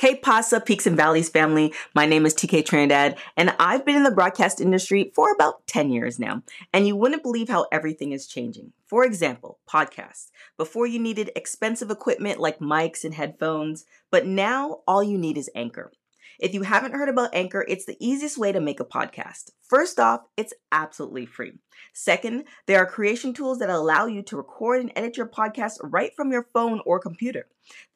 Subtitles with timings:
[0.00, 1.74] K Pasa Peaks and Valleys family.
[1.94, 5.90] My name is TK Trinidad, and I've been in the broadcast industry for about 10
[5.90, 6.42] years now.
[6.72, 8.72] And you wouldn't believe how everything is changing.
[8.86, 10.30] For example, podcasts.
[10.56, 15.50] Before you needed expensive equipment like mics and headphones, but now all you need is
[15.54, 15.92] Anchor.
[16.40, 19.50] If you haven't heard about Anchor, it's the easiest way to make a podcast.
[19.68, 21.52] First off, it's absolutely free.
[21.92, 26.12] Second, there are creation tools that allow you to record and edit your podcast right
[26.16, 27.46] from your phone or computer.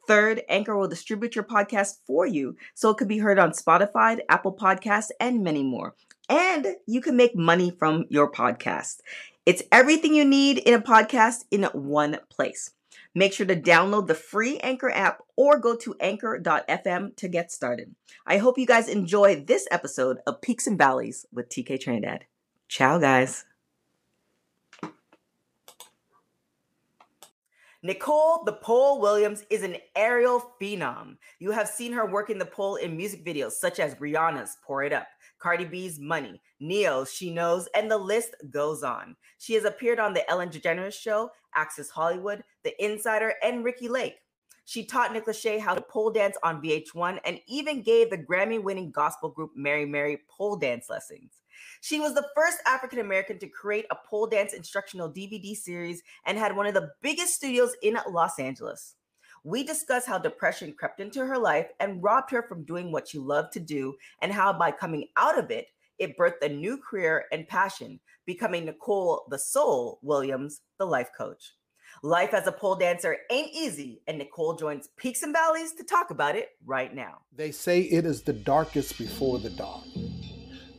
[0.07, 4.19] Third, Anchor will distribute your podcast for you so it could be heard on Spotify,
[4.29, 5.95] Apple Podcasts, and many more.
[6.29, 8.97] And you can make money from your podcast.
[9.47, 12.69] It's everything you need in a podcast in one place.
[13.17, 17.95] Make sure to download the free Anchor app or go to anchor.fm to get started.
[18.27, 22.25] I hope you guys enjoy this episode of Peaks and Valleys with TK Trinidad.
[22.67, 23.45] Ciao, guys.
[27.85, 31.17] Nicole the Pole Williams is an aerial phenom.
[31.37, 34.91] You have seen her working the pole in music videos such as Rihanna's Pour It
[34.91, 35.05] Up,
[35.37, 39.15] Cardi B's Money, Ne-Yo's She Knows, and the list goes on.
[39.37, 44.15] She has appeared on The Ellen DeGeneres Show, Access Hollywood, The Insider, and Ricki Lake.
[44.65, 48.59] She taught Nick Lachey how to pole dance on VH1 and even gave the Grammy
[48.63, 51.33] winning gospel group Mary Mary pole dance lessons.
[51.81, 56.37] She was the first African American to create a pole dance instructional DVD series and
[56.37, 58.95] had one of the biggest studios in Los Angeles.
[59.43, 63.19] We discuss how depression crept into her life and robbed her from doing what she
[63.19, 65.67] loved to do, and how by coming out of it,
[65.99, 71.53] it birthed a new career and passion, becoming Nicole the Soul Williams, the life coach.
[72.03, 76.09] Life as a pole dancer ain't easy, and Nicole joins Peaks and Valleys to talk
[76.09, 77.19] about it right now.
[77.31, 80.14] They say it is the darkest before the dawn.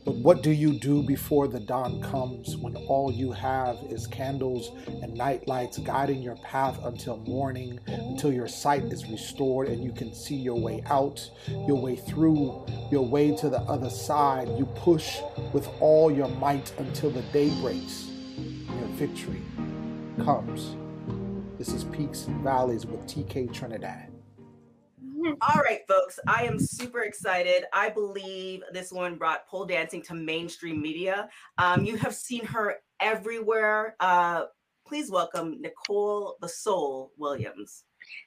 [0.07, 4.71] But what do you do before the dawn comes when all you have is candles
[4.87, 9.91] and night lights guiding your path until morning, until your sight is restored and you
[9.91, 14.47] can see your way out, your way through, your way to the other side?
[14.57, 15.17] You push
[15.51, 19.41] with all your might until the day breaks and your victory
[20.23, 20.77] comes.
[21.57, 24.16] This is Peaks and Valleys with TK Trinidad.
[25.41, 27.65] All right, folks, I am super excited.
[27.73, 31.27] I believe this one brought pole dancing to mainstream media.
[31.57, 33.95] Um, you have seen her everywhere.
[33.99, 34.45] Uh,
[34.87, 37.83] please welcome Nicole the Soul Williams.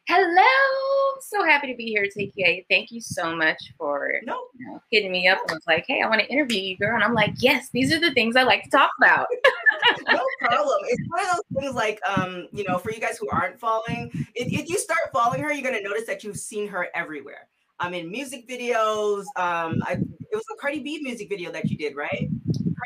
[0.08, 1.20] Hello.
[1.22, 2.66] So happy to be here, TK.
[2.68, 4.38] Thank you so much for no.
[4.58, 6.94] you know, hitting me up and was like, hey, I want to interview you, girl.
[6.94, 9.26] And I'm like, yes, these are the things I like to talk about.
[10.08, 10.78] no problem.
[10.88, 14.10] It's one of those things like, um, you know, for you guys who aren't following,
[14.34, 17.48] if, if you start following her, you're going to notice that you've seen her everywhere.
[17.78, 19.20] I'm um, in music videos.
[19.36, 22.28] Um, I, it was a Cardi B music video that you did, right?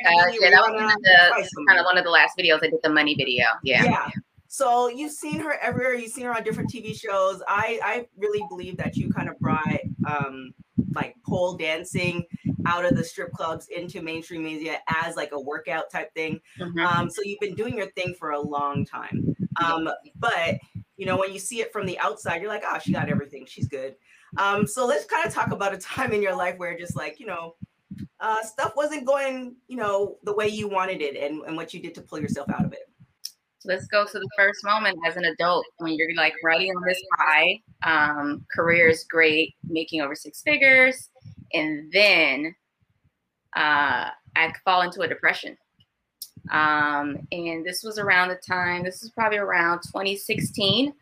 [0.07, 2.59] Uh, yeah, that was one of the, kind of one of the last videos.
[2.63, 3.45] I did the money video.
[3.63, 3.85] Yeah.
[3.85, 4.09] Yeah.
[4.49, 5.95] So you've seen her everywhere.
[5.95, 7.43] You've seen her on different TV shows.
[7.49, 10.55] I I really believe that you kind of brought um,
[10.95, 12.25] like pole dancing
[12.67, 16.41] out of the strip clubs into mainstream media as like a workout type thing.
[16.59, 16.79] Mm-hmm.
[16.79, 19.35] Um, so you've been doing your thing for a long time.
[19.63, 20.59] Um, but
[20.97, 23.47] you know when you see it from the outside, you're like, oh, she got everything.
[23.47, 23.97] She's good.
[24.37, 27.21] Um, so let's kind of talk about a time in your life where just like
[27.21, 27.55] you know
[28.21, 31.81] uh, stuff wasn't going you know the way you wanted it and, and what you
[31.81, 32.89] did to pull yourself out of it
[33.65, 37.03] let's go to the first moment as an adult when you're like riding on this
[37.19, 37.61] high.
[37.83, 41.11] Um, career is great, making over six figures,
[41.55, 42.55] and then
[43.57, 45.57] uh, I fall into a depression.
[46.51, 48.85] Um, and this was around the time.
[48.85, 50.89] This is probably around 2016.
[50.89, 50.93] Uh,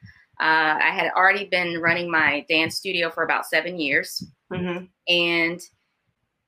[0.41, 4.85] I had already been running my dance studio for about seven years, mm-hmm.
[5.09, 5.61] and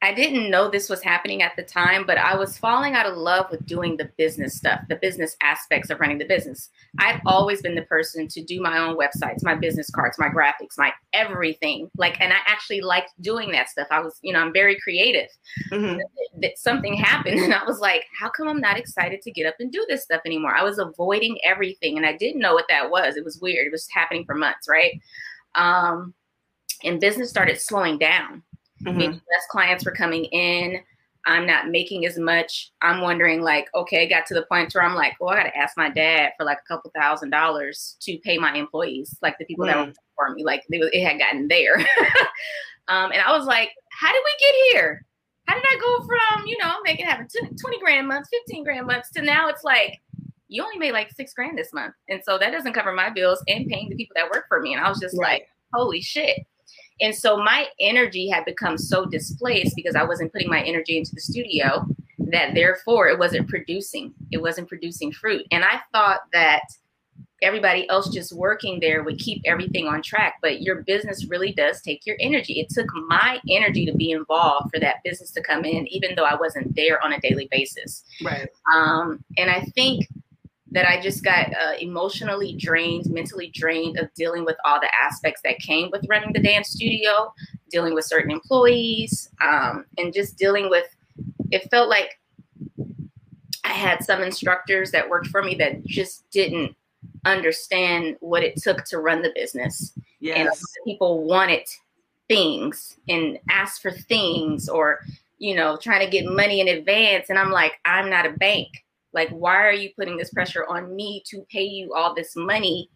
[0.04, 3.16] I didn't know this was happening at the time, but I was falling out of
[3.16, 6.69] love with doing the business stuff, the business aspects of running the business.
[6.98, 10.76] I've always been the person to do my own websites, my business cards, my graphics,
[10.76, 11.88] my everything.
[11.97, 13.87] Like, and I actually liked doing that stuff.
[13.91, 15.31] I was, you know, I'm very creative.
[15.72, 15.98] Mm-hmm.
[16.43, 19.54] That something happened, and I was like, how come I'm not excited to get up
[19.59, 20.54] and do this stuff anymore?
[20.54, 23.16] I was avoiding everything, and I didn't know what that was.
[23.16, 23.66] It was weird.
[23.66, 25.00] It was happening for months, right?
[25.54, 26.12] Um,
[26.82, 28.43] and business started slowing down
[28.84, 28.98] Mm-hmm.
[28.98, 30.81] Maybe less clients were coming in.
[31.26, 32.72] I'm not making as much.
[32.82, 35.44] I'm wondering, like, okay, I got to the point where I'm like, well, I got
[35.44, 39.38] to ask my dad for like a couple thousand dollars to pay my employees, like
[39.38, 39.69] the people mm.
[39.69, 40.44] that were for me.
[40.44, 41.76] Like, it, it had gotten there.
[42.88, 45.04] um, and I was like, how did we get here?
[45.46, 49.10] How did I go from, you know, making having 20 grand months, 15 grand months
[49.12, 50.00] to now it's like,
[50.48, 51.94] you only made like six grand this month.
[52.08, 54.75] And so that doesn't cover my bills and paying the people that work for me.
[54.75, 55.40] And I was just right.
[55.40, 56.46] like, holy shit.
[57.00, 61.14] And so my energy had become so displaced because I wasn't putting my energy into
[61.14, 61.87] the studio
[62.19, 64.14] that therefore it wasn't producing.
[64.31, 65.46] It wasn't producing fruit.
[65.50, 66.62] And I thought that
[67.43, 70.37] everybody else just working there would keep everything on track.
[70.41, 72.55] But your business really does take your energy.
[72.55, 76.25] It took my energy to be involved for that business to come in, even though
[76.25, 78.05] I wasn't there on a daily basis.
[78.25, 78.49] Right.
[78.73, 80.08] Um, and I think
[80.75, 85.41] that I just got uh, emotionally drained, mentally drained of dealing with all the aspects
[85.44, 87.32] that came with running the dance studio,
[87.71, 90.87] dealing with certain employees, um, and just dealing with.
[91.53, 92.19] It felt like
[93.65, 96.75] I had some instructors that worked for me that just didn't
[97.25, 99.93] understand what it took to run the business.
[100.21, 100.47] Yes.
[100.47, 101.67] And people wanted
[102.29, 105.00] things and asked for things or,
[105.38, 107.31] you know, trying to get money in advance.
[107.31, 108.85] And I'm like, I'm not a bank.
[109.14, 112.90] Like, why are you putting this pressure on me to pay you all this money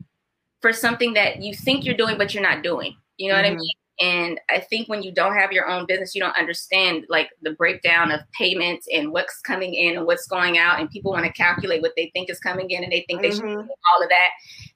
[0.61, 2.97] for something that you think you're doing, but you're not doing?
[3.17, 3.43] You know mm-hmm.
[3.43, 3.61] what I mm-hmm.
[3.61, 3.75] mean?
[4.01, 7.53] And I think when you don't have your own business, you don't understand like the
[7.53, 10.79] breakdown of payments and what's coming in and what's going out.
[10.79, 13.31] And people want to calculate what they think is coming in and they think mm-hmm.
[13.31, 13.67] they should mm-hmm.
[13.67, 14.29] do all of that.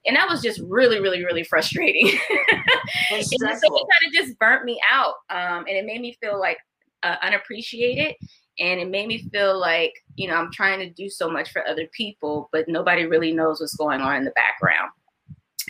[0.05, 2.07] And that was just really, really, really frustrating.
[3.11, 5.15] and so it kind of just burnt me out.
[5.29, 6.57] Um, and it made me feel like
[7.03, 8.15] uh, unappreciated.
[8.59, 11.67] And it made me feel like, you know, I'm trying to do so much for
[11.67, 14.91] other people, but nobody really knows what's going on in the background.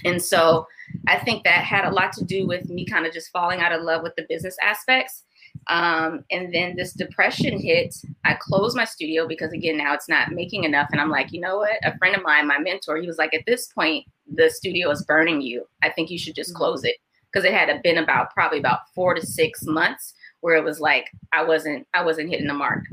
[0.06, 0.68] And so
[1.08, 3.72] I think that had a lot to do with me kind of just falling out
[3.72, 5.24] of love with the business aspects.
[5.68, 7.96] Um, and then this depression hit.
[8.26, 10.90] I closed my studio because, again, now it's not making enough.
[10.92, 11.78] And I'm like, you know what?
[11.84, 15.06] A friend of mine, my mentor, he was like, at this point, the studio is
[15.06, 15.66] burning you.
[15.82, 16.58] I think you should just mm-hmm.
[16.58, 16.96] close it
[17.32, 21.10] because it had been about probably about four to six months where it was like
[21.32, 22.84] I wasn't I wasn't hitting the mark.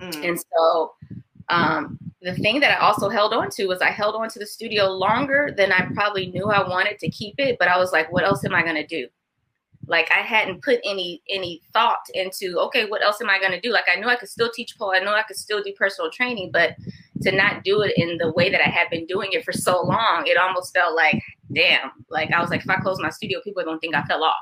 [0.00, 0.28] Mm.
[0.28, 0.92] And so
[1.48, 4.46] um, the thing that I also held on to was I held on to the
[4.46, 7.56] studio longer than I probably knew I wanted to keep it.
[7.58, 9.08] But I was like, what else am I going to do?
[9.88, 13.60] Like I hadn't put any any thought into okay, what else am I going to
[13.60, 13.72] do?
[13.72, 16.12] Like I knew I could still teach pole, I know I could still do personal
[16.12, 16.76] training, but
[17.22, 19.82] to not do it in the way that I had been doing it for so
[19.82, 21.20] long, it almost felt like
[21.52, 21.90] damn.
[22.08, 24.22] Like I was like, if I close my studio, people are to think I fell
[24.22, 24.36] off.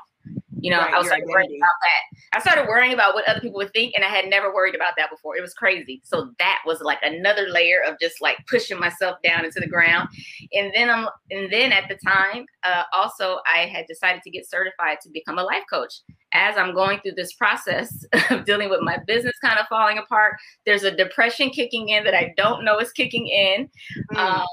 [0.67, 2.37] You know, right, I was like worrying about that.
[2.37, 4.95] I started worrying about what other people would think, and I had never worried about
[4.97, 5.37] that before.
[5.37, 6.01] It was crazy.
[6.03, 10.09] So that was like another layer of just like pushing myself down into the ground.
[10.51, 14.49] And then I'm, and then at the time, uh, also I had decided to get
[14.49, 16.01] certified to become a life coach.
[16.33, 20.35] As I'm going through this process of dealing with my business kind of falling apart,
[20.65, 23.69] there's a depression kicking in that I don't know is kicking in.
[24.11, 24.17] Mm.
[24.17, 24.45] Um,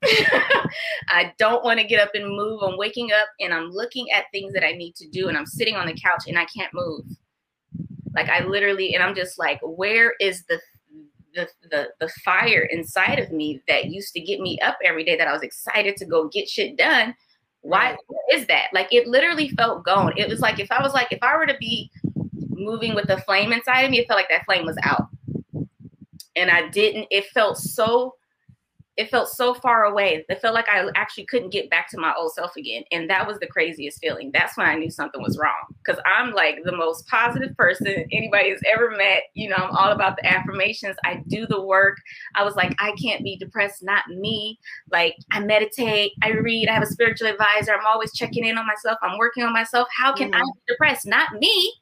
[1.08, 2.62] I don't want to get up and move.
[2.62, 5.46] I'm waking up and I'm looking at things that I need to do, and I'm
[5.46, 7.04] sitting on the couch and I can't move.
[8.14, 10.60] Like I literally, and I'm just like, where is the
[11.34, 15.16] the the the fire inside of me that used to get me up every day
[15.16, 17.14] that I was excited to go get shit done?
[17.60, 17.96] Why
[18.32, 18.68] is that?
[18.72, 20.12] Like it literally felt gone.
[20.16, 21.90] It was like if I was like if I were to be
[22.58, 25.08] moving with the flame inside of me, it felt like that flame was out.
[26.36, 28.14] And I didn't, it felt so
[28.98, 30.24] it felt so far away.
[30.28, 32.82] It felt like I actually couldn't get back to my old self again.
[32.90, 34.32] And that was the craziest feeling.
[34.34, 35.54] That's when I knew something was wrong.
[35.78, 39.22] Because I'm like the most positive person anybody has ever met.
[39.34, 40.96] You know, I'm all about the affirmations.
[41.04, 41.96] I do the work.
[42.34, 44.58] I was like, I can't be depressed, not me.
[44.90, 47.74] Like, I meditate, I read, I have a spiritual advisor.
[47.74, 48.98] I'm always checking in on myself.
[49.00, 49.86] I'm working on myself.
[49.96, 50.42] How can mm-hmm.
[50.42, 51.06] I be depressed?
[51.06, 51.72] Not me.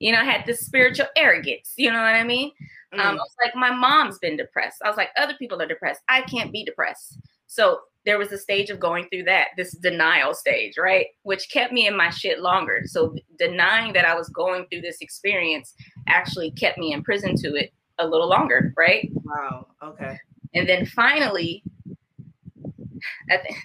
[0.00, 1.72] You know, I had this spiritual arrogance.
[1.78, 2.52] You know what I mean?
[2.92, 3.04] Um, mm.
[3.04, 4.78] Um, I was like, my mom's been depressed.
[4.84, 6.00] I was like, other people are depressed.
[6.08, 7.18] I can't be depressed.
[7.46, 11.06] So there was a stage of going through that, this denial stage, right?
[11.22, 12.82] Which kept me in my shit longer.
[12.86, 15.74] So denying that I was going through this experience
[16.08, 19.08] actually kept me in prison to it a little longer, right?
[19.12, 19.68] Wow.
[19.82, 20.18] Okay.
[20.54, 21.62] And then finally,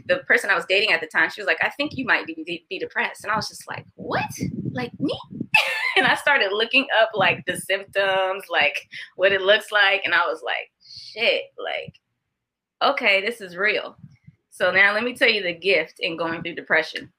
[0.08, 2.26] the person I was dating at the time, she was like, I think you might
[2.26, 3.24] be, be depressed.
[3.24, 4.30] And I was just like, what?
[4.72, 5.20] Like me?
[5.98, 10.02] and I started looking up like the symptoms, like what it looks like.
[10.06, 11.96] And I was like, shit, like,
[12.82, 13.98] okay, this is real.
[14.50, 17.12] So now let me tell you the gift in going through depression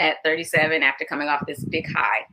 [0.00, 2.26] at 37 after coming off this big high.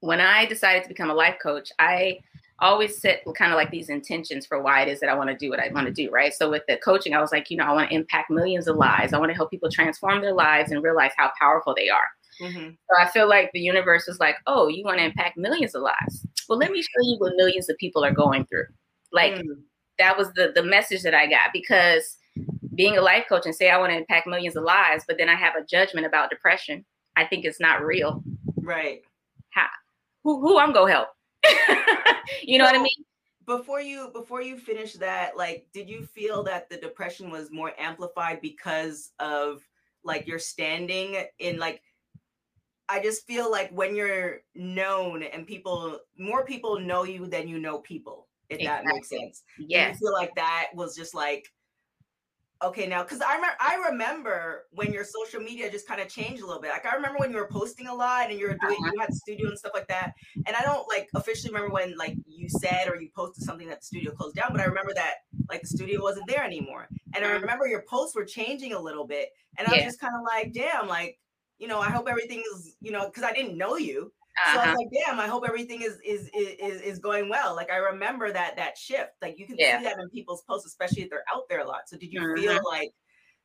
[0.00, 2.18] When I decided to become a life coach, I
[2.58, 5.36] always set kind of like these intentions for why it is that I want to
[5.36, 6.32] do what I want to do, right?
[6.32, 8.76] So with the coaching, I was like, you know, I want to impact millions of
[8.76, 9.12] lives.
[9.12, 12.04] I want to help people transform their lives and realize how powerful they are.
[12.40, 12.70] Mm-hmm.
[12.70, 15.82] So I feel like the universe is like, oh, you want to impact millions of
[15.82, 16.26] lives.
[16.48, 18.66] Well, let me show you what millions of people are going through.
[19.12, 19.60] Like mm-hmm.
[19.98, 22.16] that was the the message that I got because
[22.74, 25.28] being a life coach and say I want to impact millions of lives, but then
[25.28, 26.84] I have a judgment about depression.
[27.16, 28.22] I think it's not real.
[28.56, 29.02] Right.
[29.50, 29.66] How?
[30.24, 31.08] Who who I'm gonna help?
[32.42, 33.04] you know so, what I mean?
[33.44, 37.72] Before you before you finish that, like, did you feel that the depression was more
[37.78, 39.62] amplified because of
[40.04, 41.82] like your standing in like
[42.92, 47.58] I just feel like when you're known and people, more people know you than you
[47.58, 48.86] know people, if exactly.
[48.86, 49.42] that makes sense.
[49.58, 49.88] Yeah.
[49.88, 51.46] I feel like that was just like,
[52.62, 56.44] Okay, now because I remember I remember when your social media just kind of changed
[56.44, 56.70] a little bit.
[56.70, 58.92] Like I remember when you were posting a lot and you were doing uh-huh.
[58.94, 60.12] you had studio and stuff like that.
[60.46, 63.80] And I don't like officially remember when like you said or you posted something that
[63.80, 65.14] the studio closed down, but I remember that
[65.48, 66.86] like the studio wasn't there anymore.
[67.16, 67.40] And I uh-huh.
[67.40, 69.30] remember your posts were changing a little bit.
[69.58, 71.18] And I was just kind of like, damn, like,
[71.62, 74.12] you know, I hope everything is, you know, because I didn't know you.
[74.36, 74.54] Uh-huh.
[74.54, 74.76] So I was uh-huh.
[74.78, 77.54] like, damn, I hope everything is, is is is going well.
[77.54, 79.12] Like I remember that that shift.
[79.22, 79.78] Like you can yeah.
[79.78, 81.82] see that in people's posts, especially if they're out there a lot.
[81.88, 82.42] So did you mm-hmm.
[82.42, 82.90] feel like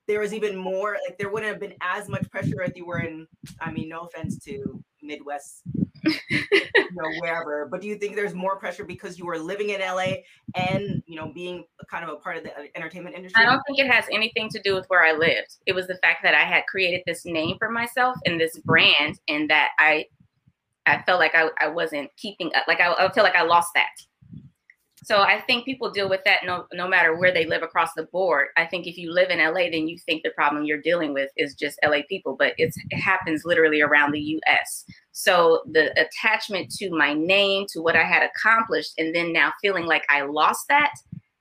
[0.07, 3.01] there was even more like there wouldn't have been as much pressure if you were
[3.01, 3.27] in
[3.61, 5.61] I mean, no offense to Midwest,
[6.29, 6.39] you
[6.93, 10.17] know, wherever, but do you think there's more pressure because you were living in LA
[10.55, 13.43] and you know being kind of a part of the uh, entertainment industry?
[13.43, 15.55] I don't think it has anything to do with where I lived.
[15.65, 19.19] It was the fact that I had created this name for myself and this brand,
[19.27, 20.05] and that I
[20.85, 22.63] I felt like I, I wasn't keeping up.
[22.67, 23.89] Like I, I feel like I lost that.
[25.07, 28.03] So I think people deal with that no no matter where they live across the
[28.03, 28.47] board.
[28.57, 31.31] I think if you live in LA, then you think the problem you're dealing with
[31.37, 34.83] is just LA people, but it happens literally around the US.
[35.13, 39.85] So the attachment to my name, to what I had accomplished, and then now feeling
[39.85, 40.91] like I lost that,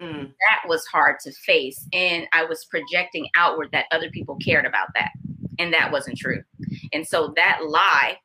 [0.00, 0.28] mm.
[0.28, 1.88] that was hard to face.
[1.92, 5.10] And I was projecting outward that other people cared about that.
[5.58, 6.44] And that wasn't true.
[6.92, 8.18] And so that lie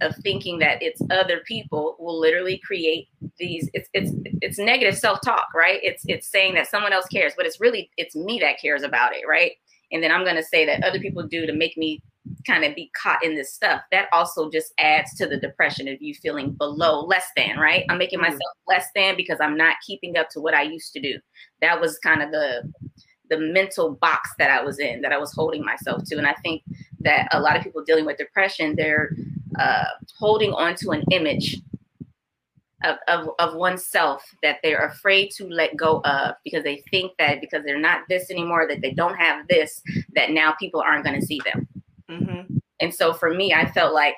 [0.00, 5.48] of thinking that it's other people will literally create these it's it's it's negative self-talk
[5.54, 5.80] right?
[5.82, 9.14] It's it's saying that someone else cares but it's really it's me that cares about
[9.14, 9.52] it right?
[9.92, 12.00] And then i'm going to say that other people do to make me
[12.46, 13.82] kind of be caught in this stuff.
[13.90, 17.84] That also just adds to the depression of you feeling below less than right?
[17.88, 18.32] I'm making mm-hmm.
[18.32, 21.18] myself less than because i'm not keeping up to what i used to do.
[21.60, 22.72] That was kind of the
[23.28, 26.16] the mental box that i was in that i was holding myself to.
[26.16, 26.62] And i think
[27.00, 29.10] that a lot of people dealing with depression they're
[29.60, 29.84] uh,
[30.18, 31.58] holding on to an image
[32.82, 37.40] of, of, of oneself that they're afraid to let go of because they think that
[37.40, 39.82] because they're not this anymore, that they don't have this,
[40.14, 41.68] that now people aren't going to see them.
[42.10, 42.56] Mm-hmm.
[42.80, 44.16] And so for me, I felt like,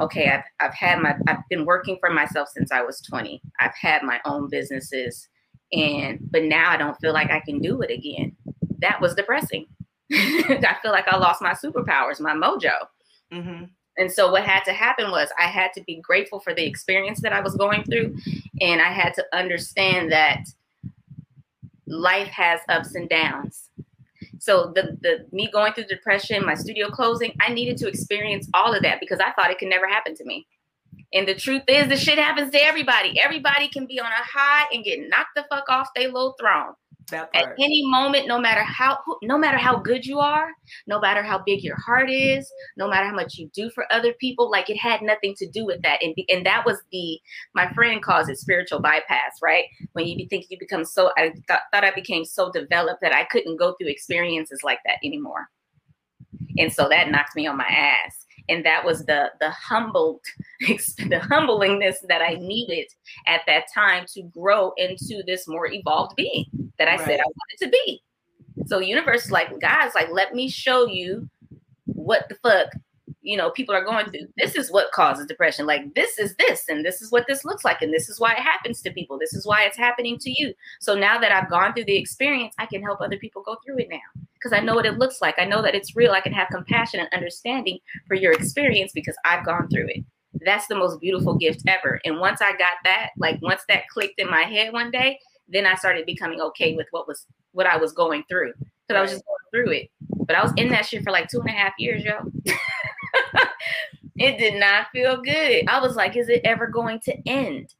[0.00, 3.40] okay, I've, I've had my, I've been working for myself since I was 20.
[3.60, 5.28] I've had my own businesses
[5.72, 8.36] and, but now I don't feel like I can do it again.
[8.80, 9.66] That was depressing.
[10.12, 12.72] I feel like I lost my superpowers, my mojo.
[13.32, 13.64] Mm-hmm.
[13.96, 17.20] And so what had to happen was I had to be grateful for the experience
[17.22, 18.16] that I was going through.
[18.60, 20.40] And I had to understand that
[21.86, 23.70] life has ups and downs.
[24.38, 28.74] So the the me going through depression, my studio closing, I needed to experience all
[28.74, 30.46] of that because I thought it could never happen to me.
[31.12, 33.18] And the truth is, the shit happens to everybody.
[33.20, 36.74] Everybody can be on a high and get knocked the fuck off their low throne.
[37.12, 40.48] At any moment, no matter how no matter how good you are,
[40.86, 44.12] no matter how big your heart is, no matter how much you do for other
[44.14, 46.02] people, like it had nothing to do with that.
[46.02, 47.18] And and that was the
[47.54, 49.64] my friend calls it spiritual bypass, right?
[49.92, 53.24] When you think you become so I th- thought I became so developed that I
[53.24, 55.48] couldn't go through experiences like that anymore.
[56.56, 60.20] And so that knocked me on my ass and that was the the humbled
[60.60, 62.86] the humblingness that i needed
[63.26, 66.44] at that time to grow into this more evolved being
[66.78, 67.04] that i right.
[67.04, 68.02] said i wanted to be
[68.66, 71.28] so universe like guys like let me show you
[71.86, 72.68] what the fuck
[73.24, 74.10] you know people are going mm-hmm.
[74.10, 75.66] through this is what causes depression.
[75.66, 78.32] Like this is this and this is what this looks like and this is why
[78.34, 79.18] it happens to people.
[79.18, 80.52] This is why it's happening to you.
[80.80, 83.78] So now that i've gone through the experience i can help other people go through
[83.78, 85.36] it now because i know what it looks like.
[85.38, 86.12] I know that it's real.
[86.12, 90.04] I can have compassion and understanding for your experience because i've gone through it.
[90.44, 92.00] That's the most beautiful gift ever.
[92.04, 95.66] And once i got that like once that clicked in my head one day then
[95.66, 99.10] i started becoming okay with what was what i was going through because i was
[99.10, 99.90] just going through it.
[100.26, 102.18] But i was in that shit for like two and a half years yo
[104.16, 105.64] it did not feel good.
[105.68, 107.74] I was like, is it ever going to end?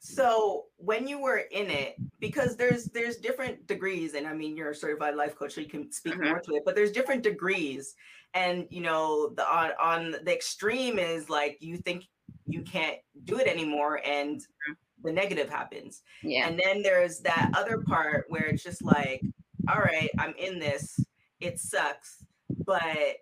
[0.00, 4.70] So when you were in it, because there's there's different degrees, and I mean you're
[4.70, 6.24] a certified life coach, so you can speak mm-hmm.
[6.24, 7.94] more to it, but there's different degrees.
[8.34, 12.04] And you know, the on on the extreme is like you think
[12.46, 14.72] you can't do it anymore and mm-hmm.
[15.04, 16.02] the negative happens.
[16.22, 16.48] Yeah.
[16.48, 19.22] And then there's that other part where it's just like,
[19.68, 20.98] all right, I'm in this,
[21.40, 22.24] it sucks,
[22.64, 23.16] but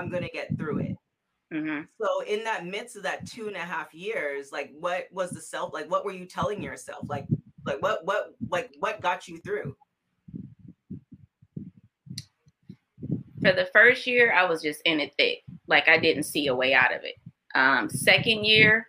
[0.00, 0.96] I'm gonna get through it.
[1.52, 1.82] Mm-hmm.
[2.00, 5.40] So in that midst of that two and a half years, like what was the
[5.40, 7.06] self like what were you telling yourself?
[7.08, 7.26] Like
[7.66, 9.76] like what what like what got you through?
[13.42, 15.42] For the first year, I was just in it thick.
[15.66, 17.14] Like I didn't see a way out of it.
[17.54, 18.86] Um, second year,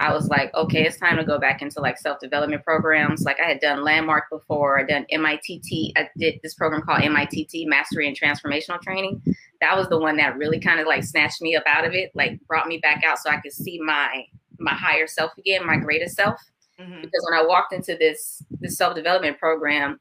[0.00, 3.22] I was like, okay, it's time to go back into like self development programs.
[3.22, 5.92] Like I had done Landmark before, I done MITT.
[5.96, 9.22] I did this program called MITT, Mastery and Transformational Training.
[9.60, 12.10] That was the one that really kind of like snatched me up out of it,
[12.14, 14.24] like brought me back out so I could see my
[14.58, 16.40] my higher self again, my greatest self.
[16.80, 17.02] Mm-hmm.
[17.02, 20.00] Because when I walked into this this self development program,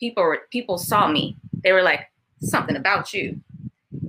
[0.00, 1.36] people were people saw me.
[1.62, 2.06] They were like,
[2.40, 3.40] something about you.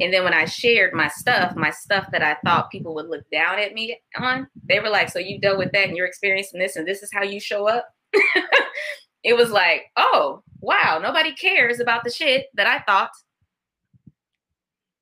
[0.01, 3.29] And then when I shared my stuff, my stuff that I thought people would look
[3.31, 6.59] down at me on, they were like, So you dealt with that and you're experiencing
[6.59, 7.87] this and this is how you show up?
[9.23, 13.11] it was like, Oh, wow, nobody cares about the shit that I thought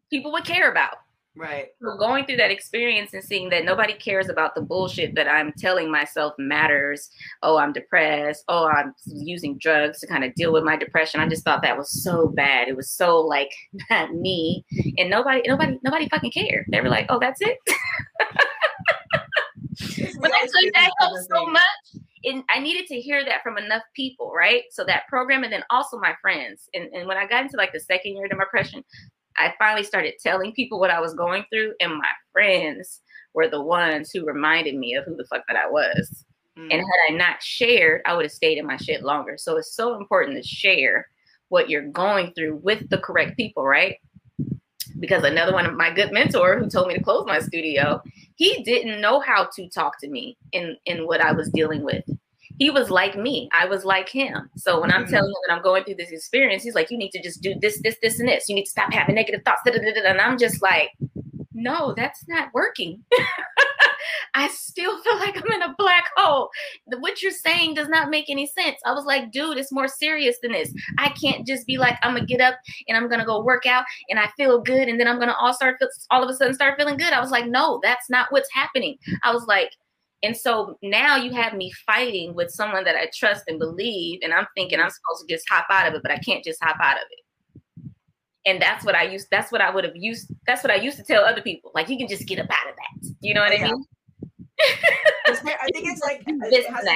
[0.10, 0.96] people would care about.
[1.38, 1.68] Right.
[1.84, 5.54] So going through that experience and seeing that nobody cares about the bullshit that I'm
[5.56, 7.12] telling myself matters.
[7.44, 8.44] Oh, I'm depressed.
[8.48, 11.20] Oh, I'm using drugs to kind of deal with my depression.
[11.20, 12.68] I just thought that was so bad.
[12.68, 13.52] It was so like
[13.92, 14.66] not me.
[14.98, 16.66] And nobody, nobody, nobody fucking cared.
[16.70, 17.58] They were like, oh, that's it.
[20.20, 21.62] but like that helped so much.
[22.24, 24.64] And I needed to hear that from enough people, right?
[24.72, 26.68] So that program, and then also my friends.
[26.74, 28.84] And, and when I got into like the second year of depression,
[29.38, 33.02] I finally started telling people what I was going through, and my friends
[33.34, 36.26] were the ones who reminded me of who the fuck that I was.
[36.58, 36.72] Mm.
[36.72, 39.36] And had I not shared, I would have stayed in my shit longer.
[39.38, 41.08] So it's so important to share
[41.50, 43.98] what you're going through with the correct people, right?
[45.00, 48.02] Because another one of my good mentor who told me to close my studio,
[48.36, 52.04] he didn't know how to talk to me in in what I was dealing with
[52.58, 53.50] he was like me.
[53.58, 54.50] I was like him.
[54.56, 55.14] So when I'm mm-hmm.
[55.14, 57.56] telling him that I'm going through this experience, he's like, you need to just do
[57.60, 58.50] this, this, this, and this.
[58.50, 59.62] You need to stop having negative thoughts.
[59.66, 60.90] Da, da, da, and I'm just like,
[61.54, 63.04] no, that's not working.
[64.34, 66.50] I still feel like I'm in a black hole.
[67.00, 68.78] What you're saying does not make any sense.
[68.86, 70.72] I was like, dude, it's more serious than this.
[71.00, 72.56] I can't just be like, I'm gonna get up
[72.88, 75.54] and I'm gonna go work out and I feel good and then I'm gonna all
[75.54, 75.78] start
[76.12, 77.14] all of a sudden start feeling good.
[77.14, 78.98] I was like, no, that's not what's happening.
[79.24, 79.72] I was like,
[80.24, 84.34] and so now you have me fighting with someone that I trust and believe, and
[84.34, 86.78] I'm thinking I'm supposed to just hop out of it, but I can't just hop
[86.82, 87.92] out of it.
[88.46, 89.28] And that's what I used.
[89.30, 90.32] That's what I would have used.
[90.48, 91.72] That's what I used to tell other people.
[91.76, 93.16] Like you can just get up out of that.
[93.20, 93.86] You know what I mean?
[95.28, 96.96] I think it's like it has to,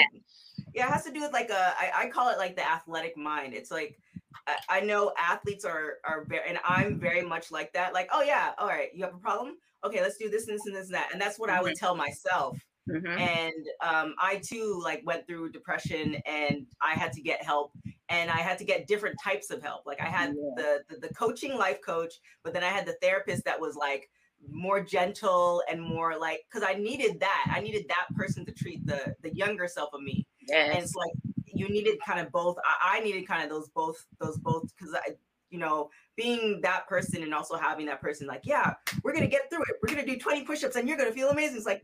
[0.74, 1.74] yeah, it has to do with like a.
[1.78, 3.54] I, I call it like the athletic mind.
[3.54, 4.00] It's like
[4.48, 7.94] I, I know athletes are are very, and I'm very much like that.
[7.94, 9.58] Like, oh yeah, all right, you have a problem.
[9.84, 11.10] Okay, let's do this and this and this and that.
[11.12, 11.86] And that's what I would mm-hmm.
[11.86, 12.58] tell myself
[12.90, 13.18] Mm-hmm.
[13.18, 17.72] And um, I too like went through depression and I had to get help
[18.10, 19.86] and I had to get different types of help.
[19.86, 20.52] Like I had yeah.
[20.56, 24.10] the, the, the coaching life coach, but then I had the therapist that was like
[24.50, 27.52] more gentle and more like because I needed that.
[27.54, 30.26] I needed that person to treat the the younger self of me.
[30.48, 30.72] Yes.
[30.74, 31.12] And it's like
[31.46, 32.58] you needed kind of both.
[32.66, 35.12] I, I needed kind of those both those both because I
[35.52, 39.50] you know, being that person and also having that person like, yeah, we're gonna get
[39.50, 39.76] through it.
[39.82, 41.58] We're gonna do 20 push-ups and you're gonna feel amazing.
[41.58, 41.84] It's like,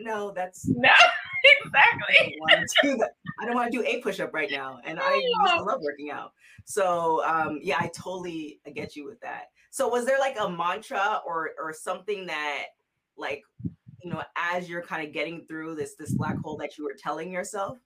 [0.00, 0.88] no, that's no,
[1.64, 2.38] exactly.
[3.40, 6.32] I don't want to do a push-up right now, and I, I love working out.
[6.64, 9.46] So um, yeah, I totally get you with that.
[9.70, 12.66] So was there like a mantra or or something that
[13.16, 13.42] like
[14.02, 16.96] you know as you're kind of getting through this this black hole that you were
[16.98, 17.78] telling yourself?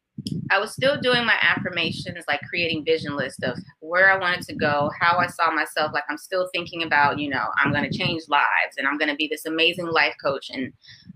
[0.51, 4.55] I was still doing my affirmations, like creating vision list of where I wanted to
[4.55, 5.93] go, how I saw myself.
[5.95, 9.09] Like I'm still thinking about, you know, I'm going to change lives and I'm going
[9.09, 10.51] to be this amazing life coach.
[10.51, 10.73] And,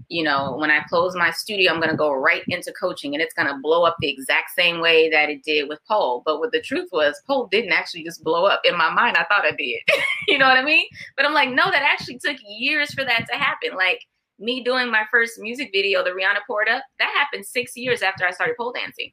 [0.09, 3.23] you know, when I close my studio, I'm going to go right into coaching and
[3.23, 6.23] it's going to blow up the exact same way that it did with Pole.
[6.25, 8.63] But what the truth was, Pole didn't actually just blow up.
[8.65, 9.81] In my mind, I thought it did.
[10.29, 10.87] you know what I mean?
[11.17, 13.77] But I'm like, no, that actually took years for that to happen.
[13.77, 14.01] Like,
[14.39, 18.31] me doing my first music video, the Rihanna up, that happened six years after I
[18.31, 19.13] started pole dancing.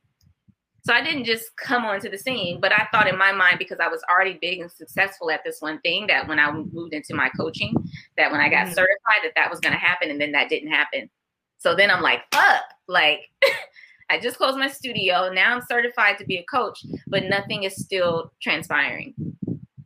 [0.85, 3.79] So I didn't just come onto the scene, but I thought in my mind because
[3.79, 7.15] I was already big and successful at this one thing that when I moved into
[7.15, 7.73] my coaching,
[8.17, 8.73] that when I got mm-hmm.
[8.73, 11.09] certified, that that was going to happen, and then that didn't happen.
[11.57, 13.29] So then I'm like, fuck, like
[14.09, 15.31] I just closed my studio.
[15.31, 19.13] Now I'm certified to be a coach, but nothing is still transpiring.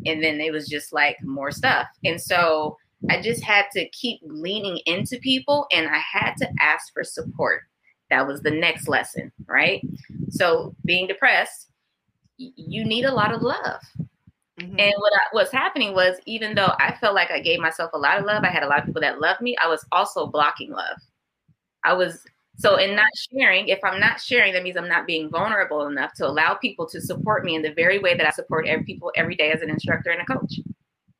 [0.07, 2.75] And then it was just like more stuff, and so
[3.09, 7.63] I just had to keep leaning into people and I had to ask for support.
[8.09, 9.81] That was the next lesson, right?
[10.29, 11.69] So, being depressed,
[12.37, 13.81] you need a lot of love.
[14.59, 14.79] Mm-hmm.
[14.79, 17.97] And what I, what's happening was, even though I felt like I gave myself a
[17.97, 19.55] lot of love, I had a lot of people that loved me.
[19.57, 20.97] I was also blocking love.
[21.83, 22.23] I was
[22.57, 23.67] so in not sharing.
[23.67, 26.99] If I'm not sharing, that means I'm not being vulnerable enough to allow people to
[26.99, 29.69] support me in the very way that I support every people every day as an
[29.69, 30.59] instructor and a coach.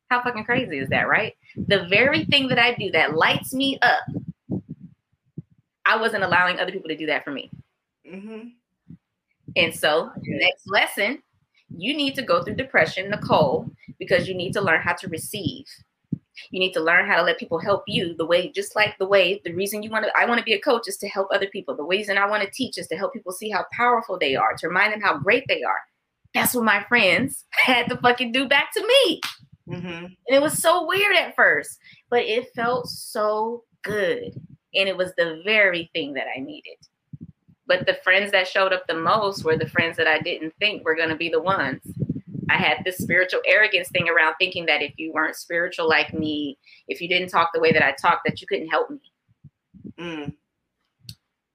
[0.10, 1.36] How fucking crazy is that, right?
[1.56, 4.62] The very thing that I do that lights me up,
[5.86, 7.50] I wasn't allowing other people to do that for me.
[8.10, 8.50] Mm-hmm.
[9.56, 11.22] And so, next lesson,
[11.70, 15.65] you need to go through depression, Nicole, because you need to learn how to receive.
[16.52, 19.08] You need to learn how to let people help you the way, just like the
[19.08, 21.28] way, the reason you want to, I want to be a coach is to help
[21.32, 21.76] other people.
[21.76, 24.54] The reason I want to teach is to help people see how powerful they are,
[24.58, 25.82] to remind them how great they are.
[26.34, 29.22] That's what my friends had to fucking do back to me.
[29.67, 30.06] Mm-hmm.
[30.06, 34.34] And it was so weird at first, but it felt so good.
[34.73, 36.77] And it was the very thing that I needed.
[37.65, 40.86] But the friends that showed up the most were the friends that I didn't think
[40.86, 41.82] were going to be the ones.
[42.49, 46.58] I had this spiritual arrogance thing around thinking that if you weren't spiritual like me,
[46.88, 49.01] if you didn't talk the way that I talked, that you couldn't help me.
[49.99, 50.34] Mm.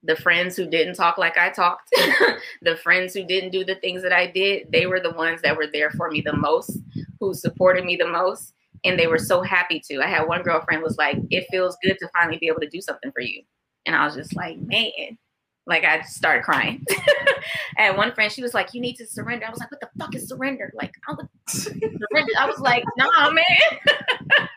[0.03, 1.89] The friends who didn't talk like I talked,
[2.61, 5.55] the friends who didn't do the things that I did, they were the ones that
[5.55, 6.77] were there for me the most,
[7.19, 10.01] who supported me the most, and they were so happy to.
[10.01, 12.81] I had one girlfriend was like, "It feels good to finally be able to do
[12.81, 13.43] something for you,"
[13.85, 15.17] and I was just like, "Man."
[15.65, 16.85] Like I started crying.
[17.77, 19.89] and one friend, she was like, "You need to surrender." I was like, "What the
[19.97, 21.69] fuck is surrender?" Like I was.
[22.37, 24.49] I was like, "Nah, man."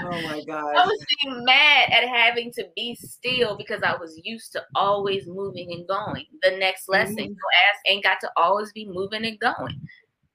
[0.00, 0.74] Oh my god!
[0.76, 5.26] I was getting mad at having to be still because I was used to always
[5.26, 6.26] moving and going.
[6.42, 7.22] The next lesson, mm-hmm.
[7.22, 9.80] your ass ain't got to always be moving and going.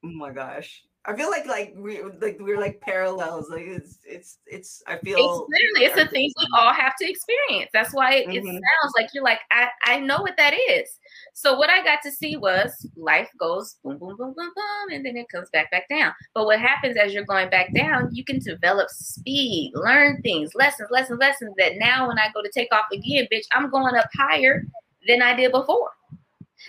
[0.04, 0.84] Oh my gosh!
[1.08, 3.48] I feel like like we like we're like parallels.
[3.48, 4.82] Like it's it's it's.
[4.86, 7.70] I feel it's literally it's the things we all have to experience.
[7.72, 8.36] That's why it, mm-hmm.
[8.36, 10.98] it sounds like you're like I I know what that is.
[11.32, 15.02] So what I got to see was life goes boom boom boom boom boom, and
[15.02, 16.12] then it comes back back down.
[16.34, 20.90] But what happens as you're going back down, you can develop speed, learn things, lessons,
[20.90, 21.54] lessons, lessons.
[21.56, 24.62] That now when I go to take off again, bitch, I'm going up higher
[25.06, 25.88] than I did before.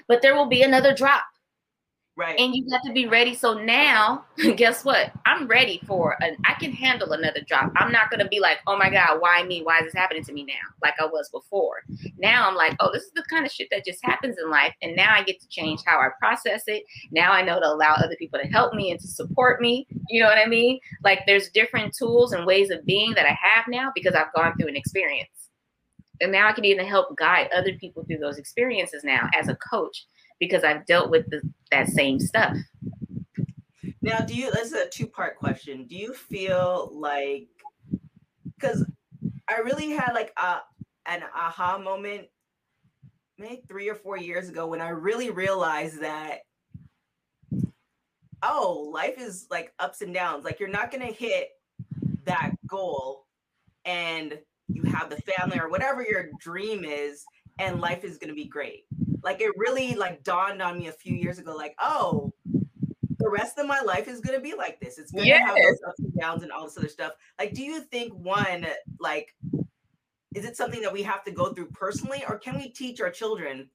[0.08, 1.26] But there will be another drop
[2.20, 2.38] Right.
[2.38, 3.34] And you got to be ready.
[3.34, 4.26] So now,
[4.58, 5.14] guess what?
[5.26, 7.72] I'm ready for an I can handle another drop.
[7.78, 9.62] I'm not gonna be like, oh my God, why me?
[9.64, 10.54] Why is this happening to me now?
[10.82, 11.78] Like I was before.
[12.18, 14.74] Now I'm like, oh, this is the kind of shit that just happens in life.
[14.82, 16.84] And now I get to change how I process it.
[17.10, 19.88] Now I know to allow other people to help me and to support me.
[20.10, 20.78] You know what I mean?
[21.06, 24.58] Like there's different tools and ways of being that I have now because I've gone
[24.58, 25.30] through an experience.
[26.20, 29.56] And now I can even help guide other people through those experiences now as a
[29.56, 30.06] coach
[30.40, 32.56] because I've dealt with the, that same stuff.
[34.02, 35.86] Now, do you, this is a two part question.
[35.86, 37.50] Do you feel like,
[38.56, 38.86] because
[39.50, 40.60] I really had like a,
[41.06, 42.28] an aha moment
[43.38, 46.40] maybe three or four years ago when I really realized that,
[48.44, 50.46] oh, life is like ups and downs.
[50.46, 51.50] Like you're not going to hit
[52.26, 53.26] that goal
[53.86, 57.26] and you have the family or whatever your dream is
[57.60, 58.86] and life is going to be great
[59.24, 62.34] like it really like dawned on me a few years ago, like, oh,
[63.20, 64.98] the rest of my life is gonna be like this.
[64.98, 65.42] It's gonna yes.
[65.46, 67.14] have those ups and downs and all this other stuff.
[67.38, 68.66] Like, do you think one,
[69.00, 69.36] like,
[70.36, 73.10] is it something that we have to go through personally, or can we teach our
[73.10, 73.70] children?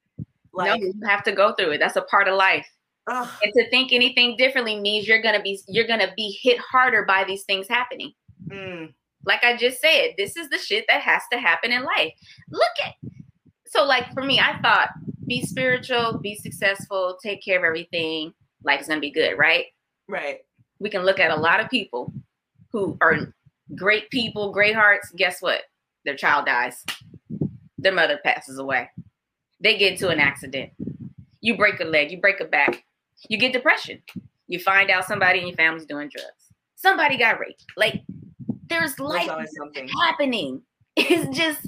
[0.52, 1.78] Like, no, you have to go through it.
[1.78, 2.66] That's a part of life.
[3.06, 3.28] Ugh.
[3.42, 7.24] And to think anything differently means you're gonna be you're gonna be hit harder by
[7.24, 8.12] these things happening.
[8.48, 8.94] Mm.
[9.26, 12.12] Like I just said, this is the shit that has to happen in life.
[12.50, 12.94] Look at
[13.66, 14.90] so like for me, I thought
[15.26, 18.32] be spiritual, be successful, take care of everything.
[18.62, 19.66] Life is gonna be good, right?
[20.08, 20.38] Right.
[20.78, 22.12] We can look at a lot of people
[22.72, 23.32] who are
[23.74, 25.12] great people, great hearts.
[25.16, 25.62] Guess what?
[26.04, 26.84] Their child dies.
[27.78, 28.90] Their mother passes away.
[29.60, 30.72] They get into an accident.
[31.40, 32.84] You break a leg, you break a back,
[33.28, 34.02] you get depression.
[34.46, 36.52] You find out somebody in your family's doing drugs.
[36.76, 37.64] Somebody got raped.
[37.76, 38.02] Like
[38.68, 39.30] there's life
[40.02, 40.62] happening.
[40.96, 41.66] It's just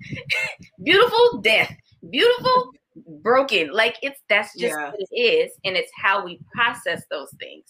[0.84, 1.74] beautiful death
[2.10, 2.72] beautiful,
[3.22, 3.72] broken.
[3.72, 4.90] Like it's that's just yeah.
[4.90, 7.64] what it is, and it's how we process those things.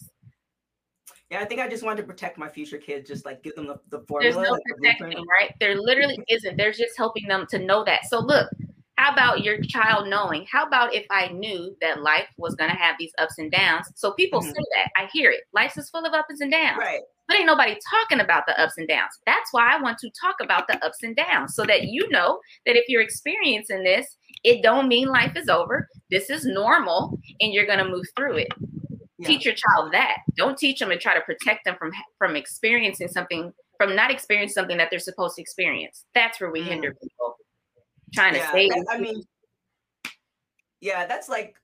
[1.31, 3.65] Yeah, I think I just wanted to protect my future kids, just like give them
[3.65, 4.33] the, the formula.
[4.33, 5.53] There's no like protecting, the right?
[5.59, 6.57] There literally isn't.
[6.57, 8.05] There's just helping them to know that.
[8.05, 8.49] So look,
[8.97, 10.45] how about your child knowing?
[10.51, 13.91] How about if I knew that life was gonna have these ups and downs?
[13.95, 14.51] So people mm-hmm.
[14.51, 14.91] say that.
[14.95, 15.41] I hear it.
[15.53, 16.77] Life is full of ups and downs.
[16.77, 17.01] Right.
[17.27, 19.19] But ain't nobody talking about the ups and downs.
[19.25, 22.39] That's why I want to talk about the ups and downs so that you know
[22.65, 25.87] that if you're experiencing this, it don't mean life is over.
[26.11, 28.49] This is normal and you're going to move through it.
[29.17, 29.27] Yeah.
[29.27, 30.17] Teach your child that.
[30.37, 34.53] Don't teach them and try to protect them from from experiencing something from not experiencing
[34.53, 36.05] something that they're supposed to experience.
[36.13, 36.67] That's where we mm.
[36.67, 37.37] hinder people
[38.13, 38.71] trying yeah, to save.
[38.89, 39.23] I mean,
[40.81, 41.55] yeah, that's like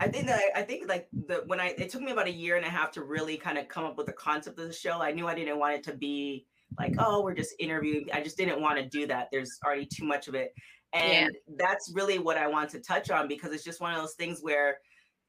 [0.00, 2.32] I think that I, I, think like the when I it took me about a
[2.32, 4.72] year and a half to really kind of come up with the concept of the
[4.72, 5.00] show.
[5.00, 6.46] I knew I didn't want it to be
[6.78, 8.08] like, oh, we're just interviewing.
[8.12, 9.28] I just didn't want to do that.
[9.32, 10.52] There's already too much of it.
[10.92, 11.54] And yeah.
[11.56, 14.40] that's really what I want to touch on because it's just one of those things
[14.40, 14.78] where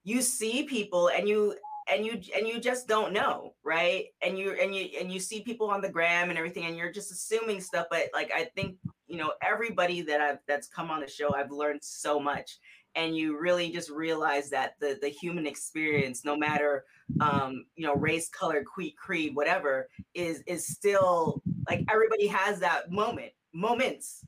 [0.03, 1.55] you see people and you
[1.89, 4.05] and you and you just don't know, right?
[4.21, 6.91] And you and you and you see people on the gram and everything and you're
[6.91, 8.75] just assuming stuff but like I think,
[9.07, 12.59] you know, everybody that I've that's come on the show, I've learned so much
[12.97, 16.83] and you really just realize that the the human experience no matter
[17.21, 22.91] um you know race color creed creed whatever is is still like everybody has that
[22.91, 24.25] moment moments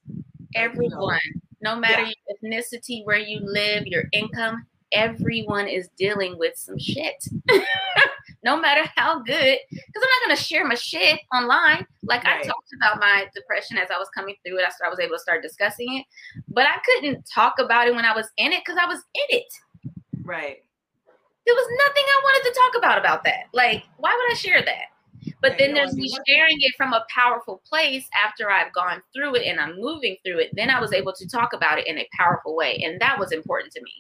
[0.55, 1.19] everyone
[1.61, 2.13] no matter yeah.
[2.27, 7.25] your ethnicity where you live your income everyone is dealing with some shit
[8.43, 12.39] no matter how good because i'm not going to share my shit online like right.
[12.39, 15.15] i talked about my depression as i was coming through it after i was able
[15.15, 16.05] to start discussing it
[16.47, 19.37] but i couldn't talk about it when i was in it because i was in
[19.37, 19.53] it
[20.23, 20.59] right
[21.49, 23.45] there was nothing I wanted to talk about about that.
[23.53, 25.33] Like, why would I share that?
[25.41, 29.47] But then there's me sharing it from a powerful place after I've gone through it
[29.47, 30.51] and I'm moving through it.
[30.53, 32.79] Then I was able to talk about it in a powerful way.
[32.85, 33.91] And that was important to me.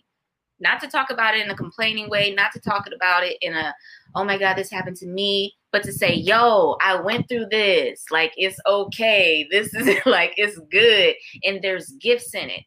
[0.59, 3.53] Not to talk about it in a complaining way, not to talk about it in
[3.53, 3.73] a,
[4.15, 8.05] oh my God, this happened to me, but to say, yo, I went through this.
[8.11, 9.47] Like, it's okay.
[9.49, 11.15] This is like, it's good.
[11.43, 12.65] And there's gifts in it.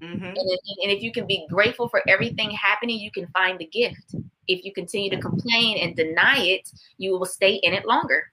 [0.00, 0.24] Mm-hmm.
[0.24, 3.66] And, if, and if you can be grateful for everything happening, you can find the
[3.66, 4.14] gift.
[4.46, 8.24] If you continue to complain and deny it, you will stay in it longer.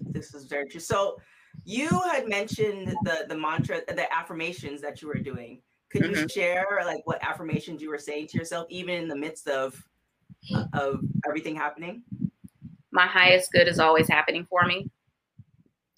[0.00, 0.80] This is very true.
[0.80, 1.18] So,
[1.66, 5.60] you had mentioned the the mantra, the affirmations that you were doing.
[5.90, 6.22] Could mm-hmm.
[6.22, 9.82] you share like what affirmations you were saying to yourself, even in the midst of
[10.72, 12.02] of everything happening?
[12.90, 14.90] My highest good is always happening for me.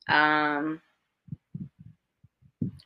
[0.08, 0.80] Um,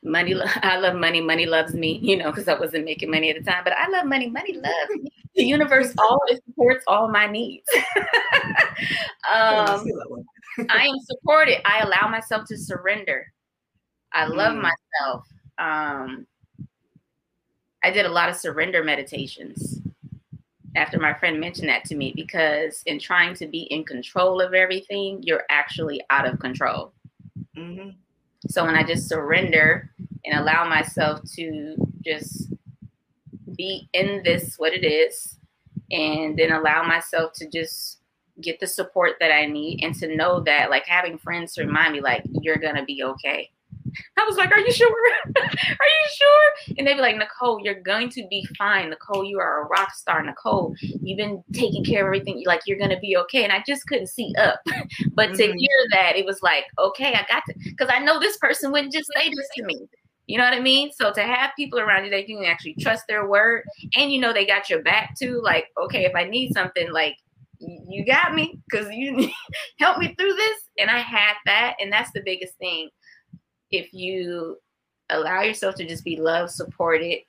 [0.03, 3.43] money i love money money loves me you know because i wasn't making money at
[3.43, 7.25] the time but i love money money loves me the universe always supports all my
[7.25, 7.67] needs
[9.33, 9.85] um,
[10.69, 13.31] i am supported i allow myself to surrender
[14.11, 14.61] i love mm.
[14.63, 15.27] myself
[15.59, 16.25] um,
[17.83, 19.79] i did a lot of surrender meditations
[20.75, 24.53] after my friend mentioned that to me because in trying to be in control of
[24.53, 26.93] everything you're actually out of control
[27.55, 27.89] mm-hmm.
[28.49, 29.89] So when I just surrender
[30.25, 32.51] and allow myself to just
[33.55, 35.37] be in this, what it is,
[35.91, 37.99] and then allow myself to just
[38.41, 42.01] get the support that I need and to know that, like, having friends remind me,
[42.01, 43.51] like, you're going to be okay.
[44.17, 44.89] I was like, Are you sure?
[45.37, 46.75] are you sure?
[46.77, 48.89] And they'd be like, Nicole, you're going to be fine.
[48.89, 50.23] Nicole, you are a rock star.
[50.23, 52.43] Nicole, you've been taking care of everything.
[52.45, 53.43] Like, you're going to be okay.
[53.43, 54.59] And I just couldn't see up.
[55.13, 55.37] but mm-hmm.
[55.37, 58.71] to hear that, it was like, Okay, I got to, because I know this person
[58.71, 59.87] wouldn't just say this to me.
[60.27, 60.91] You know what I mean?
[60.93, 64.21] So to have people around you that you can actually trust their word and you
[64.21, 67.17] know they got your back too, like, okay, if I need something, like,
[67.59, 69.29] you got me because you
[69.79, 70.59] help me through this.
[70.79, 71.75] And I had that.
[71.79, 72.89] And that's the biggest thing
[73.73, 74.57] if you
[75.09, 77.19] allow yourself to just be loved, supported,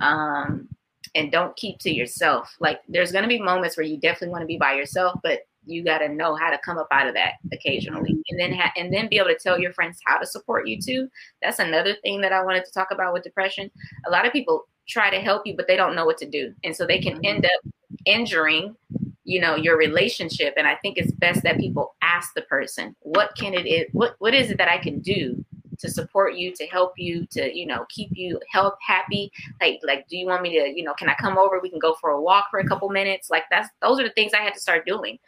[0.00, 0.68] um,
[1.14, 2.54] and don't keep to yourself.
[2.60, 5.84] Like there's gonna be moments where you definitely want to be by yourself, but you
[5.84, 8.92] got to know how to come up out of that occasionally, and then ha- and
[8.92, 11.08] then be able to tell your friends how to support you too.
[11.42, 13.70] That's another thing that I wanted to talk about with depression.
[14.06, 16.54] A lot of people try to help you, but they don't know what to do,
[16.64, 17.36] and so they can mm-hmm.
[17.36, 17.72] end up
[18.06, 18.76] injuring
[19.24, 23.30] you know your relationship and i think it's best that people ask the person what
[23.36, 25.44] can it is what what is it that i can do
[25.80, 29.30] to support you, to help you, to you know keep you health happy.
[29.60, 31.60] Like like, do you want me to you know can I come over?
[31.60, 33.30] We can go for a walk for a couple minutes.
[33.30, 35.18] Like that's those are the things I had to start doing.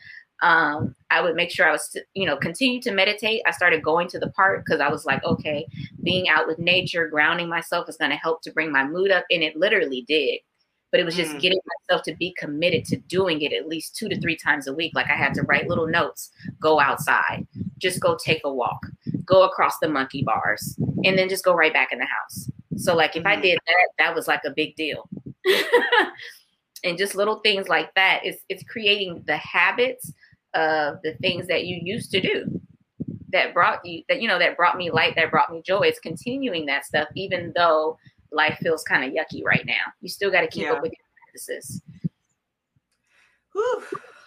[0.43, 3.43] Um, I would make sure I was, you know, continue to meditate.
[3.47, 5.67] I started going to the park because I was like, okay,
[6.03, 9.27] being out with nature, grounding myself is going to help to bring my mood up.
[9.31, 10.41] And it literally did
[10.91, 11.41] but it was just mm.
[11.41, 11.59] getting
[11.89, 14.93] myself to be committed to doing it at least two to three times a week.
[14.95, 17.47] Like I had to write little notes, go outside,
[17.81, 18.87] just go take a walk,
[19.25, 22.51] go across the monkey bars, and then just go right back in the house.
[22.77, 23.43] So like if I mm.
[23.43, 25.09] did that, that was like a big deal.
[26.85, 30.13] and just little things like that is it's creating the habits
[30.55, 32.61] of the things that you used to do
[33.33, 36.01] that brought you that you know that brought me light that brought me joy it's
[36.01, 37.97] continuing that stuff even though
[38.33, 39.93] life feels kind of yucky right now.
[40.01, 40.73] You still got to keep yeah.
[40.73, 41.83] up with your practices.
[43.53, 43.83] Whew.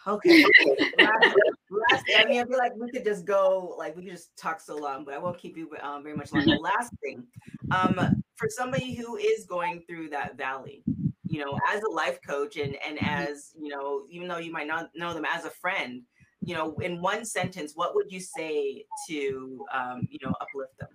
[0.06, 0.44] Okay.
[1.00, 1.36] last,
[1.70, 4.60] last, I mean, I feel like we could just go, like we could just talk
[4.60, 6.58] so long, but I won't keep you um, very much longer.
[6.62, 7.24] last thing,
[7.72, 10.84] um, for somebody who is going through that valley,
[11.26, 14.68] you know, as a life coach and and as you know, even though you might
[14.68, 16.02] not know them as a friend,
[16.44, 20.89] you know, in one sentence, what would you say to um, you know uplift them?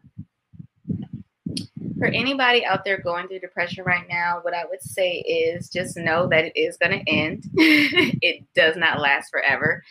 [1.98, 5.96] For anybody out there going through depression right now, what I would say is just
[5.96, 7.44] know that it is going to end.
[7.54, 9.82] it does not last forever.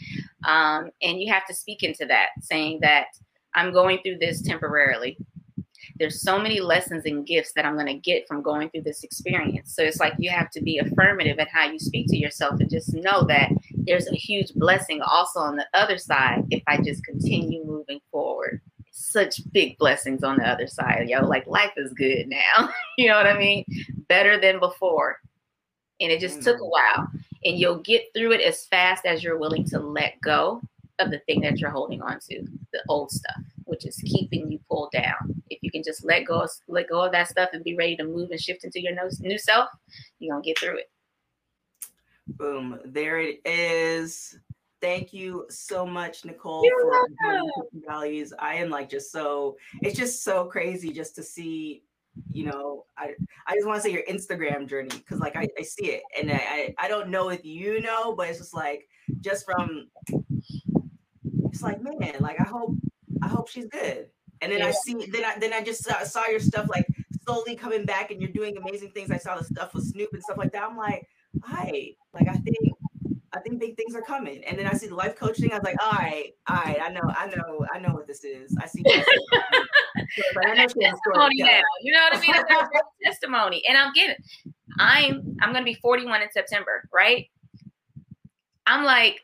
[0.46, 3.08] Um, and you have to speak into that, saying that
[3.54, 5.18] I'm going through this temporarily.
[6.00, 9.04] There's so many lessons and gifts that I'm going to get from going through this
[9.04, 9.76] experience.
[9.76, 12.70] So it's like you have to be affirmative in how you speak to yourself and
[12.70, 17.04] just know that there's a huge blessing also on the other side if I just
[17.04, 18.62] continue moving forward
[19.08, 21.26] such big blessings on the other side, yo.
[21.26, 22.70] Like life is good now.
[22.98, 23.66] you know what I mean?
[24.08, 25.18] Better than before.
[26.00, 26.44] And it just mm-hmm.
[26.44, 27.08] took a while.
[27.46, 30.62] And you'll get through it as fast as you're willing to let go
[31.00, 32.44] of the thing that you're holding on to,
[32.74, 35.42] the old stuff, which is keeping you pulled down.
[35.50, 38.04] If you can just let go, let go of that stuff and be ready to
[38.04, 39.70] move and shift into your new self,
[40.20, 40.90] you're gonna get through it.
[42.28, 42.80] Boom!
[42.86, 44.38] There it is.
[44.80, 48.32] Thank you so much, Nicole, You're for values.
[48.38, 51.84] I am like just so it's just so crazy just to see
[52.32, 53.14] you know, I
[53.48, 56.32] I just want to say your Instagram journey because like I, I see it and
[56.32, 58.88] I, I don't know if you know, but it's just like
[59.22, 59.90] just from
[61.46, 62.76] it's like man, like I hope
[63.22, 64.08] I hope she's good.
[64.42, 64.68] And then yeah.
[64.68, 66.88] I see then I then I just saw, saw your stuff like
[67.26, 69.12] slowly coming back and you're doing amazing things.
[69.12, 70.64] I saw the stuff with Snoop and stuff like that.
[70.64, 71.08] I'm like,
[71.44, 72.58] hi, like I think
[73.38, 74.44] I think big things are coming.
[74.46, 75.52] And then I see the life coaching.
[75.52, 78.24] I was like, all right, all right, I know, I know, I know what this
[78.24, 78.56] is.
[78.60, 78.84] I see.
[80.34, 81.62] but I know testimony now.
[81.84, 82.34] You know what I mean?
[83.04, 83.64] testimony.
[83.68, 84.16] And I'm getting
[84.80, 87.30] I'm I'm gonna be 41 in September, right?
[88.66, 89.22] I'm like,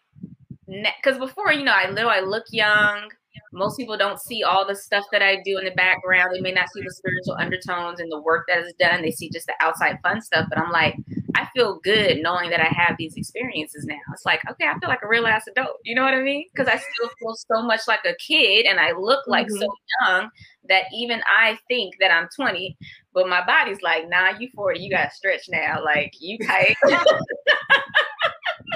[0.67, 3.09] because before, you know, I know I look young.
[3.51, 6.33] Most people don't see all the stuff that I do in the background.
[6.33, 9.01] They may not see the spiritual undertones and the work that is done.
[9.01, 10.47] They see just the outside fun stuff.
[10.49, 10.95] But I'm like,
[11.35, 13.99] I feel good knowing that I have these experiences now.
[14.13, 15.77] It's like, okay, I feel like a real ass adult.
[15.83, 16.45] You know what I mean?
[16.53, 19.61] Because I still feel so much like a kid and I look like mm-hmm.
[19.61, 20.29] so young
[20.69, 22.77] that even I think that I'm 20,
[23.13, 25.83] but my body's like, nah, you 40, you got stretch now.
[25.83, 26.75] Like, you tight.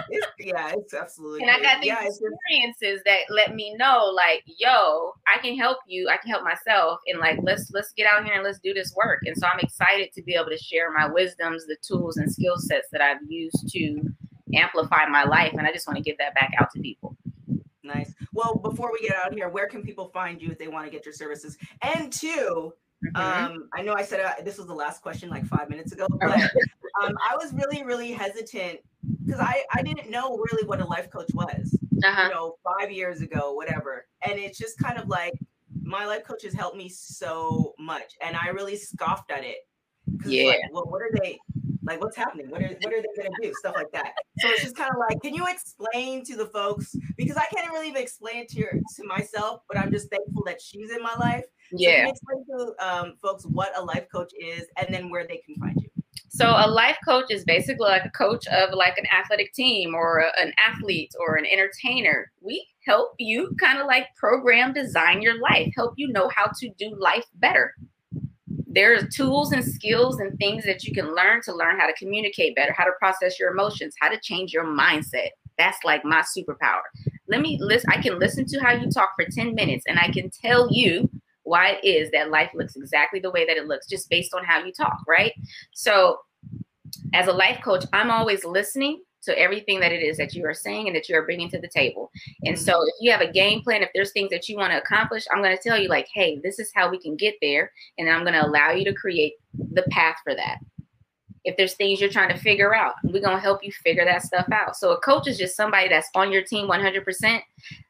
[0.10, 1.42] it's, yeah, it's absolutely.
[1.42, 5.78] And I got these yeah, experiences that let me know, like, yo, I can help
[5.88, 6.10] you.
[6.10, 8.94] I can help myself, and like, let's let's get out here and let's do this
[8.96, 9.20] work.
[9.26, 12.58] And so I'm excited to be able to share my wisdoms, the tools and skill
[12.58, 14.02] sets that I've used to
[14.54, 17.16] amplify my life, and I just want to give that back out to people.
[17.84, 18.14] Nice.
[18.34, 20.92] Well, before we get out here, where can people find you if they want to
[20.92, 21.58] get your services?
[21.82, 22.74] And two,
[23.06, 23.16] mm-hmm.
[23.16, 26.06] um, I know I said uh, this was the last question like five minutes ago,
[26.20, 26.52] but
[27.02, 28.80] um, I was really, really hesitant
[29.28, 32.24] because I, I didn't know really what a life coach was, uh-huh.
[32.24, 34.06] you know, five years ago, whatever.
[34.26, 35.34] And it's just kind of like
[35.84, 38.14] my life coach has helped me so much.
[38.22, 39.58] And I really scoffed at it.
[40.26, 40.48] Yeah.
[40.48, 41.38] Like, well, what are they
[41.84, 42.02] like?
[42.02, 42.50] What's happening?
[42.50, 43.54] What are, what are they going to do?
[43.60, 44.14] Stuff like that.
[44.40, 46.96] So it's just kind of like, can you explain to the folks?
[47.18, 50.44] Because I can't really even explain it to your, to myself, but I'm just thankful
[50.46, 51.46] that she's in my life.
[51.72, 52.06] Yeah.
[52.06, 55.56] So explain to um, folks what a life coach is and then where they can
[55.56, 55.87] find you.
[56.38, 60.20] So a life coach is basically like a coach of like an athletic team or
[60.20, 62.32] a, an athlete or an entertainer.
[62.42, 66.70] We help you kind of like program design your life, help you know how to
[66.78, 67.74] do life better.
[68.68, 72.56] There's tools and skills and things that you can learn to learn how to communicate
[72.56, 75.30] better, how to process your emotions, how to change your mindset.
[75.58, 76.84] That's like my superpower.
[77.28, 77.90] Let me listen.
[77.92, 81.10] I can listen to how you talk for 10 minutes and I can tell you
[81.48, 84.44] why it is that life looks exactly the way that it looks just based on
[84.44, 85.34] how you talk, right?
[85.74, 86.20] So
[87.14, 90.54] as a life coach, I'm always listening to everything that it is that you are
[90.54, 92.12] saying and that you are bringing to the table.
[92.44, 92.64] And mm-hmm.
[92.64, 95.26] so if you have a game plan, if there's things that you want to accomplish,
[95.32, 97.72] I'm going to tell you like, hey, this is how we can get there.
[97.98, 100.60] And I'm going to allow you to create the path for that.
[101.44, 104.24] If there's things you're trying to figure out, we're going to help you figure that
[104.24, 104.76] stuff out.
[104.76, 107.42] So a coach is just somebody that's on your team 100%.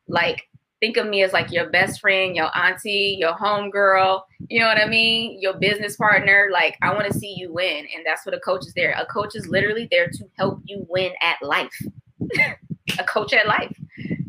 [0.08, 0.48] Like
[0.80, 4.78] think of me as like your best friend, your auntie, your homegirl, you know what
[4.78, 5.42] I mean?
[5.42, 6.50] Your business partner.
[6.52, 7.86] Like, I want to see you win.
[7.96, 8.92] And that's what a coach is there.
[8.98, 11.74] A coach is literally there to help you win at life.
[13.00, 13.76] a coach at life.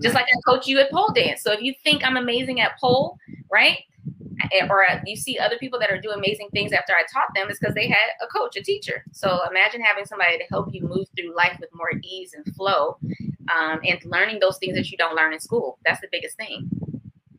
[0.03, 1.43] Just like I coach you at pole dance.
[1.43, 3.19] So if you think I'm amazing at pole,
[3.53, 3.79] right?
[4.53, 7.51] Eh, or you see other people that are doing amazing things after I taught them,
[7.51, 9.05] is because they had a coach, a teacher.
[9.13, 12.99] So imagine having somebody to help you move through life with more ease and flow
[13.57, 15.79] um, and learning those things that you don't learn in school.
[15.85, 16.69] That's the biggest thing.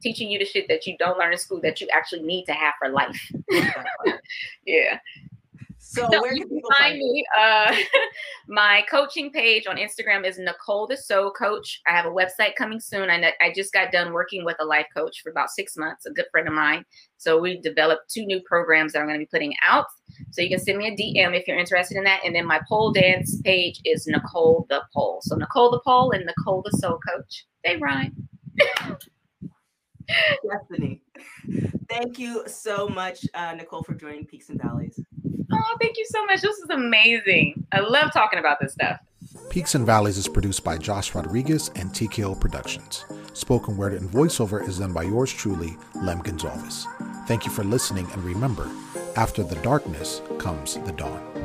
[0.02, 2.54] Teaching you the shit that you don't learn in school that you actually need to
[2.54, 3.32] have for life.
[4.66, 5.00] yeah.
[5.90, 7.26] So, so where can people find, find me?
[7.36, 7.76] Uh,
[8.48, 11.82] my coaching page on Instagram is Nicole the Soul Coach.
[11.88, 13.10] I have a website coming soon.
[13.10, 16.12] I, I just got done working with a life coach for about six months, a
[16.12, 16.86] good friend of mine.
[17.18, 19.88] So we developed two new programs that I'm going to be putting out.
[20.30, 22.22] So you can send me a DM if you're interested in that.
[22.24, 25.22] And then my pole dance page is Nicole the Pole.
[25.24, 27.48] So Nicole the Pole and Nicole the Soul Coach.
[27.64, 28.28] They rhyme.
[30.48, 31.02] Destiny.
[31.90, 35.00] Thank you so much, uh, Nicole, for joining Peaks and Valleys.
[35.52, 36.42] Oh, thank you so much.
[36.42, 37.66] This is amazing.
[37.72, 39.00] I love talking about this stuff.
[39.50, 43.06] Peaks and Valleys is produced by Josh Rodriguez and TKO Productions.
[43.34, 46.86] Spoken word and voiceover is done by yours truly, Lem Gonzalez.
[47.28, 48.70] Thank you for listening, and remember,
[49.16, 51.39] after the darkness comes the dawn.